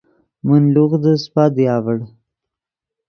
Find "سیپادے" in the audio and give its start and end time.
1.23-1.65